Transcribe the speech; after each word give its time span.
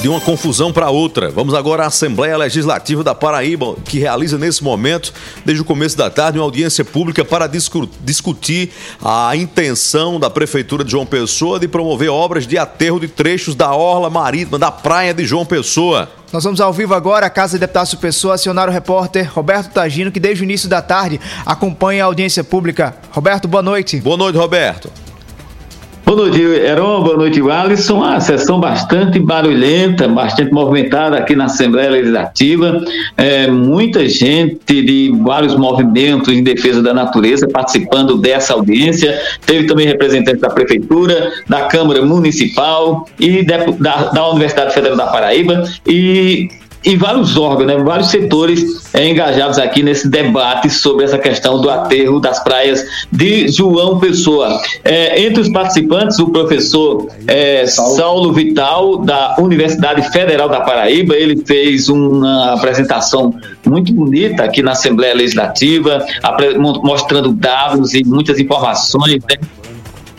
de 0.00 0.08
uma 0.08 0.20
confusão 0.20 0.72
para 0.72 0.90
outra. 0.90 1.28
Vamos 1.30 1.54
agora 1.54 1.82
à 1.82 1.86
Assembleia 1.86 2.36
Legislativa 2.36 3.02
da 3.02 3.14
Paraíba, 3.14 3.74
que 3.84 3.98
realiza 3.98 4.38
nesse 4.38 4.62
momento, 4.62 5.12
desde 5.44 5.60
o 5.60 5.64
começo 5.64 5.96
da 5.96 6.08
tarde, 6.08 6.38
uma 6.38 6.44
audiência 6.44 6.84
pública 6.84 7.24
para 7.24 7.46
discu 7.48 7.88
discutir 8.00 8.70
a 9.02 9.34
intenção 9.34 10.20
da 10.20 10.30
Prefeitura 10.30 10.84
de 10.84 10.92
João 10.92 11.04
Pessoa 11.04 11.58
de 11.58 11.66
promover 11.66 12.10
obras 12.10 12.46
de 12.46 12.56
aterro 12.56 13.00
de 13.00 13.08
trechos 13.08 13.54
da 13.54 13.74
orla 13.74 14.08
marítima 14.08 14.58
da 14.58 14.70
praia 14.70 15.12
de 15.12 15.24
João 15.24 15.44
Pessoa. 15.44 16.08
Nós 16.32 16.44
vamos 16.44 16.60
ao 16.60 16.72
vivo 16.72 16.94
agora 16.94 17.26
à 17.26 17.30
Casa 17.30 17.56
de 17.56 17.60
Deputados 17.60 17.94
Pessoa 17.94 18.34
acionar 18.34 18.68
o 18.68 18.72
repórter 18.72 19.32
Roberto 19.32 19.72
Tagino, 19.72 20.12
que 20.12 20.20
desde 20.20 20.42
o 20.42 20.44
início 20.44 20.68
da 20.68 20.80
tarde 20.80 21.18
acompanha 21.44 22.04
a 22.04 22.06
audiência 22.06 22.44
pública. 22.44 22.94
Roberto, 23.10 23.48
boa 23.48 23.62
noite. 23.62 23.98
Boa 24.00 24.16
noite, 24.16 24.36
Roberto. 24.36 24.90
Boa 26.08 26.22
noite, 26.22 26.40
Heron. 26.40 27.02
Boa 27.02 27.18
noite, 27.18 27.38
Alisson. 27.38 27.96
Uma 27.96 28.18
sessão 28.18 28.58
bastante 28.58 29.18
barulhenta, 29.18 30.08
bastante 30.08 30.50
movimentada 30.50 31.18
aqui 31.18 31.36
na 31.36 31.44
Assembleia 31.44 31.90
Legislativa. 31.90 32.82
É, 33.14 33.46
muita 33.46 34.08
gente 34.08 34.82
de 34.82 35.12
vários 35.22 35.54
movimentos 35.54 36.32
em 36.32 36.42
defesa 36.42 36.82
da 36.82 36.94
natureza 36.94 37.46
participando 37.46 38.16
dessa 38.16 38.54
audiência. 38.54 39.20
Teve 39.44 39.66
também 39.66 39.86
representantes 39.86 40.40
da 40.40 40.48
Prefeitura, 40.48 41.30
da 41.46 41.66
Câmara 41.66 42.00
Municipal 42.00 43.06
e 43.20 43.44
da, 43.44 44.04
da 44.10 44.30
Universidade 44.30 44.72
Federal 44.72 44.96
da 44.96 45.08
Paraíba. 45.08 45.62
E 45.86 46.48
e 46.84 46.96
vários 46.96 47.36
órgãos, 47.36 47.66
né, 47.66 47.76
vários 47.76 48.10
setores 48.10 48.88
é, 48.94 49.08
engajados 49.08 49.58
aqui 49.58 49.82
nesse 49.82 50.08
debate 50.08 50.70
sobre 50.70 51.04
essa 51.04 51.18
questão 51.18 51.60
do 51.60 51.68
aterro 51.68 52.20
das 52.20 52.42
praias 52.42 52.84
de 53.10 53.48
João 53.48 53.98
Pessoa. 53.98 54.60
É, 54.84 55.20
entre 55.22 55.40
os 55.40 55.48
participantes, 55.48 56.18
o 56.18 56.30
professor 56.30 57.08
é, 57.26 57.66
Saulo 57.66 58.32
Vital, 58.32 58.98
da 58.98 59.36
Universidade 59.38 60.10
Federal 60.12 60.48
da 60.48 60.60
Paraíba, 60.60 61.14
ele 61.16 61.42
fez 61.44 61.88
uma 61.88 62.54
apresentação 62.54 63.34
muito 63.66 63.92
bonita 63.92 64.44
aqui 64.44 64.62
na 64.62 64.72
Assembleia 64.72 65.14
Legislativa, 65.14 66.04
mostrando 66.82 67.32
dados 67.32 67.94
e 67.94 68.04
muitas 68.04 68.38
informações, 68.38 69.18
né? 69.28 69.36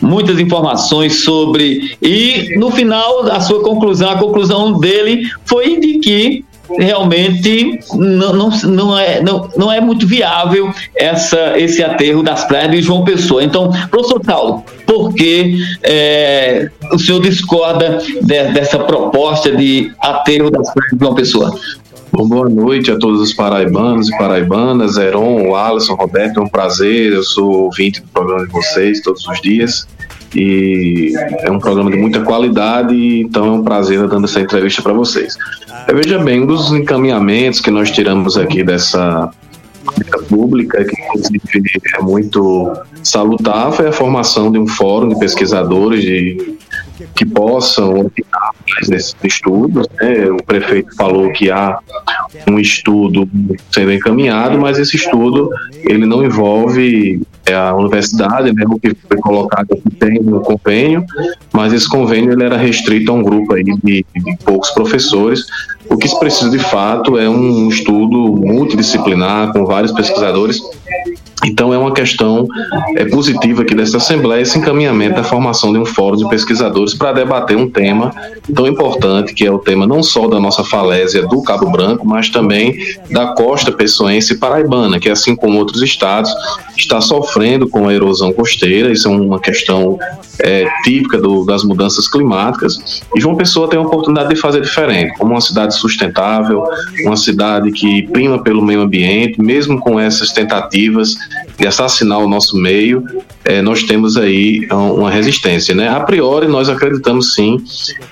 muitas 0.00 0.38
informações 0.38 1.22
sobre. 1.24 1.96
E 2.00 2.56
no 2.56 2.70
final, 2.70 3.30
a 3.30 3.40
sua 3.40 3.62
conclusão, 3.62 4.10
a 4.10 4.18
conclusão 4.18 4.78
dele 4.78 5.28
foi 5.44 5.78
de 5.78 5.98
que 5.98 6.44
realmente 6.78 7.80
não, 7.94 8.32
não, 8.32 8.50
não, 8.50 8.98
é, 8.98 9.20
não, 9.22 9.48
não 9.56 9.72
é 9.72 9.80
muito 9.80 10.06
viável 10.06 10.72
essa, 10.94 11.58
esse 11.58 11.82
aterro 11.82 12.22
das 12.22 12.44
praias 12.44 12.70
de 12.70 12.82
João 12.82 13.04
Pessoa. 13.04 13.42
Então, 13.42 13.70
professor 13.90 14.20
Paulo, 14.20 14.64
por 14.86 15.12
que 15.14 15.58
é, 15.82 16.70
o 16.92 16.98
senhor 16.98 17.20
discorda 17.20 17.98
de, 17.98 18.44
dessa 18.52 18.78
proposta 18.78 19.54
de 19.54 19.92
aterro 20.00 20.50
das 20.50 20.72
praias 20.72 20.92
de 20.92 20.98
João 20.98 21.14
Pessoa? 21.14 21.58
Bom, 22.12 22.28
boa 22.28 22.48
noite 22.48 22.90
a 22.90 22.98
todos 22.98 23.20
os 23.20 23.32
paraibanos 23.32 24.08
e 24.08 24.18
paraibanas, 24.18 24.96
Heron, 24.96 25.54
Alisson, 25.54 25.94
Roberto, 25.94 26.40
é 26.40 26.42
um 26.42 26.48
prazer, 26.48 27.12
eu 27.12 27.22
sou 27.22 27.64
ouvinte 27.64 28.00
do 28.00 28.08
programa 28.08 28.46
de 28.46 28.52
vocês 28.52 29.00
todos 29.00 29.24
os 29.28 29.40
dias 29.40 29.86
e 30.34 31.12
é 31.40 31.50
um 31.50 31.58
programa 31.58 31.90
de 31.90 31.96
muita 31.96 32.20
qualidade, 32.20 32.94
então 33.20 33.46
é 33.46 33.50
um 33.50 33.64
prazer 33.64 34.06
dando 34.06 34.24
essa 34.24 34.40
entrevista 34.40 34.82
para 34.82 34.92
vocês. 34.92 35.36
Veja 35.92 36.18
bem, 36.18 36.42
um 36.42 36.46
dos 36.46 36.72
encaminhamentos 36.72 37.60
que 37.60 37.70
nós 37.70 37.90
tiramos 37.90 38.36
aqui 38.36 38.62
dessa 38.62 39.30
pública, 40.28 40.84
que 40.84 40.94
inclusive 41.02 41.80
é 41.98 42.02
muito 42.02 42.72
salutar, 43.02 43.72
foi 43.72 43.88
a 43.88 43.92
formação 43.92 44.52
de 44.52 44.58
um 44.58 44.66
fórum 44.66 45.08
de 45.08 45.18
pesquisadores 45.18 46.02
de, 46.02 46.58
que 47.14 47.24
possam 47.24 48.00
opinar 48.00 48.50
mais 48.68 48.88
nesses 48.88 49.16
estudos. 49.24 49.88
Né? 50.00 50.30
O 50.30 50.42
prefeito 50.42 50.94
falou 50.96 51.32
que 51.32 51.50
há 51.50 51.78
um 52.48 52.58
estudo 52.58 53.28
sendo 53.70 53.92
encaminhado, 53.92 54.58
mas 54.58 54.78
esse 54.78 54.96
estudo 54.96 55.50
ele 55.84 56.06
não 56.06 56.24
envolve 56.24 57.20
é, 57.46 57.54
a 57.54 57.74
universidade, 57.74 58.52
né, 58.52 58.64
o 58.68 58.78
que 58.78 58.94
foi 59.08 59.18
colocado 59.18 59.72
aqui 59.72 59.90
tem 59.98 60.20
no 60.20 60.40
convênio, 60.40 61.04
mas 61.52 61.72
esse 61.72 61.88
convênio 61.88 62.32
ele 62.32 62.44
era 62.44 62.56
restrito 62.56 63.10
a 63.10 63.14
um 63.14 63.22
grupo 63.22 63.54
aí 63.54 63.64
de, 63.64 63.74
de 63.82 64.04
poucos 64.44 64.70
professores. 64.70 65.46
O 65.88 65.96
que 65.96 66.08
se 66.08 66.18
precisa 66.20 66.50
de 66.50 66.58
fato 66.58 67.18
é 67.18 67.28
um 67.28 67.68
estudo 67.68 68.36
multidisciplinar 68.36 69.52
com 69.52 69.66
vários 69.66 69.90
pesquisadores 69.92 70.60
então 71.44 71.72
é 71.72 71.78
uma 71.78 71.92
questão 71.92 72.46
é, 72.96 73.04
positiva 73.04 73.62
aqui 73.62 73.74
dessa 73.74 73.96
Assembleia 73.96 74.42
esse 74.42 74.58
encaminhamento 74.58 75.16
da 75.16 75.24
formação 75.24 75.72
de 75.72 75.78
um 75.78 75.84
fórum 75.84 76.16
de 76.16 76.28
pesquisadores 76.28 76.94
para 76.94 77.12
debater 77.12 77.56
um 77.56 77.68
tema 77.68 78.12
tão 78.54 78.66
importante 78.66 79.34
que 79.34 79.46
é 79.46 79.50
o 79.50 79.58
tema 79.58 79.86
não 79.86 80.02
só 80.02 80.26
da 80.26 80.38
nossa 80.40 80.64
falésia 80.64 81.26
do 81.26 81.42
Cabo 81.42 81.70
Branco, 81.70 82.06
mas 82.06 82.28
também 82.28 82.78
da 83.10 83.28
costa 83.28 83.72
pessoense 83.72 84.36
paraibana, 84.36 84.98
que 84.98 85.08
assim 85.08 85.34
como 85.34 85.58
outros 85.58 85.82
estados 85.82 86.30
está 86.76 87.00
sofrendo 87.00 87.68
com 87.68 87.88
a 87.88 87.94
erosão 87.94 88.32
costeira, 88.32 88.90
isso 88.90 89.08
é 89.08 89.10
uma 89.10 89.38
questão 89.38 89.98
é, 90.40 90.66
típica 90.82 91.18
do, 91.18 91.44
das 91.44 91.62
mudanças 91.62 92.08
climáticas, 92.08 93.02
e 93.14 93.20
João 93.20 93.36
Pessoa 93.36 93.68
tem 93.68 93.78
a 93.78 93.82
oportunidade 93.82 94.34
de 94.34 94.40
fazer 94.40 94.60
diferente, 94.60 95.16
como 95.18 95.32
uma 95.32 95.40
cidade 95.40 95.74
sustentável, 95.74 96.64
uma 97.04 97.16
cidade 97.16 97.70
que 97.72 98.02
prima 98.08 98.42
pelo 98.42 98.62
meio 98.62 98.80
ambiente, 98.80 99.40
mesmo 99.40 99.78
com 99.78 99.98
essas 99.98 100.32
tentativas 100.32 101.14
de 101.60 101.66
assassinar 101.66 102.18
o 102.18 102.28
nosso 102.28 102.56
meio, 102.56 103.04
é, 103.44 103.60
nós 103.60 103.82
temos 103.82 104.16
aí 104.16 104.66
uma 104.70 105.10
resistência. 105.10 105.74
Né? 105.74 105.88
A 105.88 106.00
priori, 106.00 106.48
nós 106.48 106.70
acreditamos 106.70 107.34
sim 107.34 107.62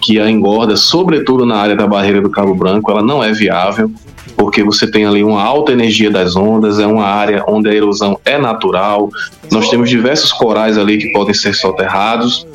que 0.02 0.20
a 0.20 0.30
engorda, 0.30 0.76
sobretudo 0.76 1.46
na 1.46 1.56
área 1.56 1.74
da 1.74 1.86
barreira 1.86 2.20
do 2.20 2.28
Cabo 2.28 2.54
Branco, 2.54 2.90
ela 2.90 3.02
não 3.02 3.24
é 3.24 3.32
viável, 3.32 3.90
porque 4.36 4.62
você 4.62 4.86
tem 4.86 5.06
ali 5.06 5.24
uma 5.24 5.42
alta 5.42 5.72
energia 5.72 6.10
das 6.10 6.36
ondas, 6.36 6.78
é 6.78 6.86
uma 6.86 7.06
área 7.06 7.42
onde 7.48 7.70
a 7.70 7.74
erosão 7.74 8.20
é 8.22 8.36
natural. 8.36 9.08
Nós 9.50 9.70
temos 9.70 9.88
diversos 9.88 10.30
corais 10.30 10.76
ali 10.76 10.98
que 10.98 11.10
podem 11.12 11.32
ser 11.32 11.54
soterrados. 11.54 12.46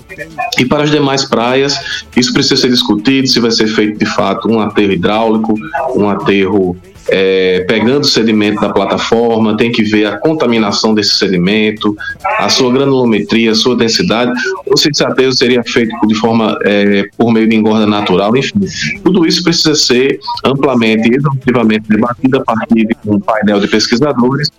E 0.59 0.65
para 0.65 0.83
as 0.83 0.91
demais 0.91 1.25
praias, 1.25 2.05
isso 2.15 2.31
precisa 2.31 2.61
ser 2.61 2.69
discutido 2.69 3.27
se 3.27 3.39
vai 3.39 3.49
ser 3.49 3.65
feito 3.67 3.97
de 3.97 4.05
fato 4.05 4.47
um 4.47 4.59
aterro 4.59 4.91
hidráulico, 4.91 5.55
um 5.95 6.07
aterro 6.07 6.77
é, 7.09 7.65
pegando 7.67 8.01
o 8.01 8.07
sedimento 8.07 8.61
da 8.61 8.71
plataforma, 8.71 9.57
tem 9.57 9.71
que 9.71 9.83
ver 9.83 10.05
a 10.05 10.17
contaminação 10.17 10.93
desse 10.93 11.15
sedimento, 11.15 11.95
a 12.39 12.49
sua 12.49 12.71
granulometria, 12.71 13.51
a 13.51 13.55
sua 13.55 13.75
densidade, 13.75 14.31
esse 14.75 15.03
aterro 15.03 15.33
seria 15.33 15.63
feito 15.63 15.93
de 16.07 16.15
forma 16.15 16.57
é, 16.63 17.07
por 17.17 17.31
meio 17.31 17.47
de 17.47 17.55
engorda 17.55 17.85
natural, 17.85 18.35
enfim. 18.35 18.59
Tudo 19.03 19.25
isso 19.25 19.43
precisa 19.43 19.75
ser 19.75 20.19
amplamente 20.43 21.09
e 21.09 21.15
exaustivamente 21.15 21.87
debatido 21.89 22.37
a 22.37 22.41
partir 22.41 22.85
de 22.87 22.95
um 23.05 23.19
painel 23.19 23.59
de 23.59 23.67
pesquisadores 23.67 24.49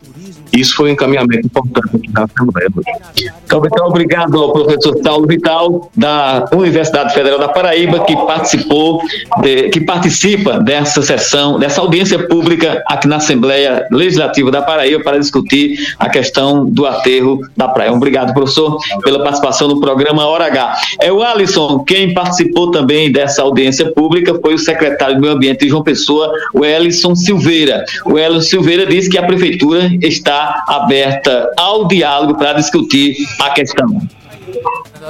isso 0.55 0.75
foi 0.77 0.91
um 0.91 0.93
encaminhamento 0.93 1.47
importante 1.47 1.97
aqui 1.97 2.11
da 2.13 2.25
Assembleia. 2.25 2.69
Então, 3.45 3.63
então, 3.65 3.87
obrigado 3.87 4.41
ao 4.41 4.53
professor 4.53 4.97
Saulo 5.03 5.27
Vital, 5.27 5.91
da 5.97 6.49
Universidade 6.53 7.13
Federal 7.15 7.39
da 7.39 7.49
Paraíba, 7.49 8.01
que 8.05 8.17
participou, 8.17 9.01
de, 9.43 9.69
que 9.71 9.81
participa 9.81 10.59
dessa 10.61 11.03
sessão, 11.03 11.59
dessa 11.59 11.81
audiência 11.81 12.27
pública 12.27 12.83
aqui 12.87 13.09
na 13.09 13.17
Assembleia 13.17 13.87
Legislativa 13.91 14.51
da 14.51 14.63
Paraíba 14.63 15.03
para 15.03 15.19
discutir 15.19 15.79
a 15.99 16.09
questão 16.09 16.65
do 16.65 16.87
aterro 16.87 17.41
da 17.57 17.69
praia. 17.69 17.93
Obrigado, 17.93 18.33
professor, 18.33 18.79
pela 19.03 19.23
participação 19.23 19.69
no 19.69 19.81
programa 19.81 20.27
Hora 20.27 20.47
H. 20.47 20.77
É 21.01 21.13
o 21.13 21.23
Alisson, 21.23 21.81
quem 21.81 22.15
participou 22.15 22.71
também 22.71 23.11
dessa 23.11 23.43
audiência 23.43 23.93
pública 23.93 24.39
foi 24.41 24.55
o 24.55 24.59
secretário 24.59 25.17
do 25.17 25.21
Meio 25.21 25.35
Ambiente 25.35 25.61
de 25.61 25.69
João 25.69 25.83
Pessoa, 25.83 26.33
o 26.53 26.65
Ellison 26.65 27.15
Silveira. 27.15 27.85
O 28.05 28.19
Ellison 28.19 28.41
Silveira 28.41 28.87
disse 28.87 29.09
que 29.09 29.19
a 29.19 29.23
prefeitura 29.23 29.91
está 30.01 30.44
aberta 30.67 31.51
ao 31.57 31.87
diálogo 31.87 32.37
para 32.37 32.55
discutir 32.55 33.17
a 33.41 33.51
questão. 33.51 34.01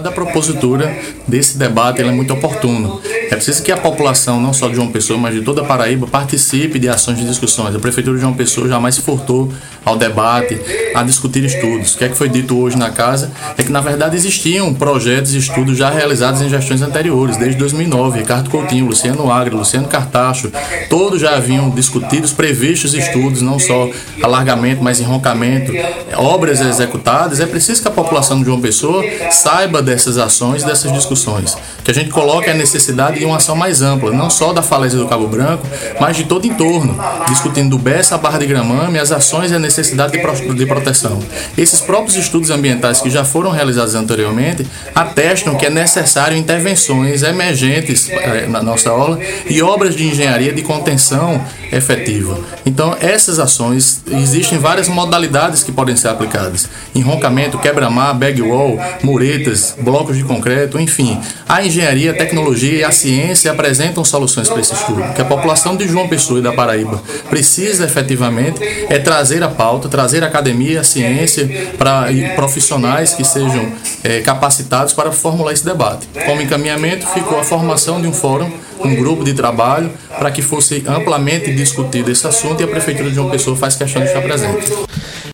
A 0.05 0.11
propositura 0.11 0.93
desse 1.27 1.57
debate 1.57 2.03
é 2.03 2.05
muito 2.05 2.33
oportuno. 2.33 3.01
É 3.35 3.37
preciso 3.37 3.65
que 3.65 3.73
a 3.73 3.77
população, 3.77 4.41
não 4.41 4.53
só 4.53 4.69
de 4.69 4.77
João 4.77 4.93
Pessoa, 4.93 5.19
mas 5.19 5.35
de 5.35 5.43
toda 5.43 5.63
a 5.63 5.65
Paraíba, 5.65 6.07
participe 6.07 6.79
de 6.79 6.89
ações 6.89 7.19
de 7.19 7.27
discussões. 7.27 7.75
A 7.75 7.81
Prefeitura 7.81 8.15
de 8.15 8.23
João 8.23 8.33
Pessoa 8.33 8.69
jamais 8.69 8.95
se 8.95 9.01
furtou 9.03 9.53
ao 9.85 9.97
debate, 9.97 10.57
a 10.95 11.03
discutir 11.03 11.43
estudos. 11.45 11.95
O 11.95 11.99
que 11.99 12.05
é 12.05 12.09
que 12.09 12.17
foi 12.17 12.29
dito 12.29 12.57
hoje 12.57 12.79
na 12.79 12.91
casa 12.93 13.33
é 13.59 13.63
que, 13.65 13.73
na 13.73 13.81
verdade, 13.81 14.15
existiam 14.15 14.73
projetos 14.73 15.35
e 15.35 15.39
estudos 15.39 15.77
já 15.77 15.91
realizados 15.91 16.43
em 16.43 16.49
gestões 16.49 16.81
anteriores, 16.81 17.37
desde 17.37 17.59
2009. 17.59 18.21
Ricardo 18.21 18.49
Coutinho, 18.49 18.87
Luciano 18.87 19.29
Agra, 19.29 19.57
Luciano 19.57 19.89
Cartacho, 19.89 20.53
todos 20.89 21.21
já 21.21 21.35
haviam 21.35 21.71
discutido, 21.71 22.29
previstos 22.35 22.95
estudos, 22.95 23.43
não 23.43 23.59
só 23.59 23.91
alargamento, 24.23 24.81
mas 24.81 25.01
enroncamento, 25.01 25.73
obras 26.15 26.61
executadas. 26.61 27.41
É 27.41 27.47
preciso 27.47 27.83
que 27.83 27.89
a 27.89 27.91
população 27.91 28.39
de 28.39 28.45
João 28.45 28.61
Pessoa 28.61 29.05
saiba 29.33 29.83
dessas 29.83 30.19
ações, 30.19 30.63
dessas 30.63 30.93
discussões. 30.93 31.59
Que 31.83 31.91
a 31.91 31.95
gente 31.95 32.11
coloque 32.11 32.49
a 32.49 32.55
necessidade 32.55 33.24
uma 33.27 33.37
ação 33.37 33.57
mais 33.57 33.83
ampla, 33.83 34.11
não 34.13 34.31
só 34.31 34.53
da 34.53 34.63
falésia 34.63 34.99
do 34.99 35.07
Cabo 35.07 35.27
Branco, 35.27 35.67
mas 36.01 36.17
de 36.17 36.25
todo 36.25 36.45
o 36.45 36.47
entorno, 36.47 36.99
discutindo 37.29 37.71
do 37.71 37.79
Bessa 37.79 38.15
à 38.15 38.19
Barra 38.19 38.39
de 38.39 38.47
Gramame, 38.47 38.99
as 38.99 39.13
ações 39.13 39.51
e 39.51 39.55
a 39.55 39.59
necessidade 39.59 40.13
de, 40.13 40.19
pro, 40.19 40.55
de 40.55 40.67
proteção. 40.67 41.19
Esses 41.57 41.81
próprios 41.81 42.17
estudos 42.17 42.51
ambientais 42.51 43.01
que 43.01 43.11
já 43.11 43.25
foram 43.25 43.51
realizados 43.51 43.95
anteriormente 43.95 44.67
atestam 44.95 45.55
que 45.57 45.67
é 45.67 45.71
necessário 45.71 46.37
intervenções 46.37 47.23
emergentes 47.23 48.09
eh, 48.11 48.47
na 48.49 48.63
nossa 48.63 48.91
aula 48.91 49.19
e 49.49 49.63
obras 49.63 49.95
de 49.95 50.07
engenharia 50.07 50.53
de 50.53 50.63
contenção 50.63 51.41
efetiva. 51.73 52.39
Então, 52.65 52.97
essas 53.01 53.39
ações, 53.39 54.03
existem 54.11 54.59
várias 54.59 54.89
modalidades 54.89 55.63
que 55.63 55.73
podem 55.73 55.97
ser 55.97 56.09
aplicadas. 56.09 56.69
Enroncamento, 56.95 57.59
quebra-mar, 57.59 58.15
bag 58.15 58.41
wall, 58.43 58.79
muretas, 59.03 59.75
blocos 59.79 60.17
de 60.17 60.25
concreto, 60.25 60.79
enfim. 60.79 61.21
A 61.49 61.65
engenharia, 61.65 62.13
a 62.13 62.15
tecnologia 62.15 62.79
e 62.79 62.85
a 62.85 62.91
ciência 62.91 63.04
apresentam 63.49 64.05
soluções 64.05 64.49
para 64.49 64.61
esse 64.61 64.75
estudo. 64.75 65.03
que 65.15 65.21
a 65.21 65.25
população 65.25 65.77
de 65.77 65.87
João 65.87 66.09
Pessoa 66.09 66.39
e 66.39 66.43
da 66.43 66.53
Paraíba 66.53 67.03
precisa 67.29 67.85
efetivamente 67.85 68.61
é 68.89 68.99
trazer 68.99 69.43
a 69.43 69.49
pauta, 69.49 69.89
trazer 69.89 70.23
a 70.23 70.27
academia, 70.27 70.81
a 70.81 70.85
ciência 70.85 71.73
para 71.77 72.07
profissionais 72.35 73.15
que 73.15 73.25
sejam 73.25 73.73
é, 74.03 74.21
capacitados 74.21 74.93
para 74.93 75.13
formular 75.13 75.53
esse 75.53 75.65
debate. 75.65 76.09
Como 76.27 76.41
encaminhamento 76.41 77.07
ficou 77.09 77.39
a 77.39 77.45
formação 77.45 78.01
de 78.01 78.07
um 78.07 78.13
fórum, 78.13 78.51
um 78.85 78.95
grupo 78.95 79.25
de 79.25 79.35
trabalho 79.35 79.91
para 80.19 80.31
que 80.31 80.43
fosse 80.43 80.85
amplamente 80.87 81.53
discutido 81.55 82.11
esse 82.11 82.27
assunto 82.27 82.61
e 82.61 82.65
a 82.65 82.69
Prefeitura 82.69 83.09
de 83.09 83.15
João 83.15 83.31
Pessoa 83.31 83.57
faz 83.57 83.75
questão 83.75 84.03
de 84.03 84.09
estar 84.09 84.21
presente. 84.23 84.94